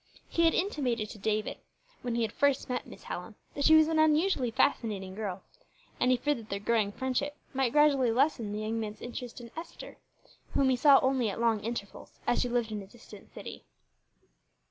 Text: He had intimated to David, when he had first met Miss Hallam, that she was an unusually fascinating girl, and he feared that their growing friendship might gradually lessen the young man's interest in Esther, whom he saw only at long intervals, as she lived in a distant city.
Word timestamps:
He 0.27 0.45
had 0.45 0.55
intimated 0.55 1.11
to 1.11 1.19
David, 1.19 1.59
when 2.01 2.15
he 2.15 2.23
had 2.23 2.31
first 2.31 2.69
met 2.69 2.87
Miss 2.87 3.03
Hallam, 3.03 3.35
that 3.53 3.65
she 3.65 3.75
was 3.75 3.87
an 3.87 3.99
unusually 3.99 4.49
fascinating 4.49 5.13
girl, 5.13 5.43
and 5.99 6.09
he 6.09 6.17
feared 6.17 6.39
that 6.39 6.49
their 6.49 6.57
growing 6.59 6.91
friendship 6.91 7.37
might 7.53 7.71
gradually 7.71 8.09
lessen 8.11 8.51
the 8.51 8.61
young 8.61 8.79
man's 8.79 8.99
interest 9.01 9.39
in 9.39 9.51
Esther, 9.55 9.97
whom 10.55 10.69
he 10.69 10.75
saw 10.75 10.99
only 11.03 11.29
at 11.29 11.39
long 11.39 11.59
intervals, 11.63 12.19
as 12.25 12.41
she 12.41 12.49
lived 12.49 12.71
in 12.71 12.81
a 12.81 12.87
distant 12.87 13.31
city. 13.31 13.63